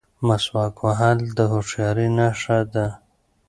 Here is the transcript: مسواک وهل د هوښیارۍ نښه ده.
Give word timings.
مسواک 0.27 0.75
وهل 0.85 1.19
د 1.37 1.39
هوښیارۍ 1.51 2.07
نښه 2.17 2.59
ده. 2.73 2.87